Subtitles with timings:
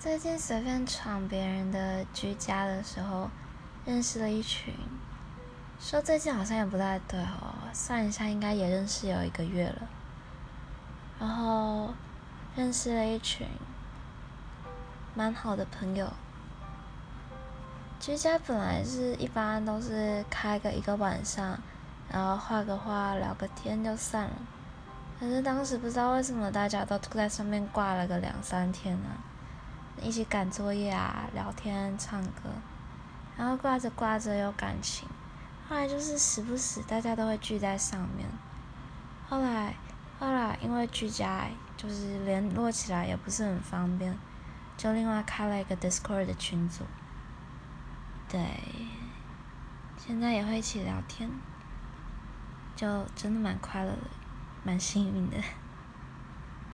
[0.00, 3.28] 最近随便闯别人的居家的时候，
[3.84, 4.72] 认识了一群。
[5.78, 9.82] 说最近好像也不太对哦，算一下应该也认识有一个月了。
[11.18, 11.92] 然后
[12.56, 13.46] 认识了一群
[15.14, 16.10] 蛮好的朋友。
[18.00, 21.60] 居家本来是一般都是开个一个晚上，
[22.10, 24.36] 然后画个画、聊个天就散了。
[25.20, 29.10] 可是当时不知道为什么大家都在上面挂了个两三天呢，
[30.00, 32.50] 一起赶作业啊、聊天、唱歌，
[33.36, 35.08] 然后挂着挂着有感情，
[35.68, 38.28] 后来就是时不时大家都会聚在上面。
[39.28, 39.74] 后来
[40.18, 41.46] 后来因为居家，
[41.76, 44.16] 就是联络起来也不是很方便，
[44.76, 46.84] 就另外开了一个 Discord 的群组。
[48.28, 48.40] 对，
[49.96, 51.30] 现在也会一起聊天，
[52.74, 53.98] 就真的蛮快乐的。
[54.62, 55.38] 蛮幸运的。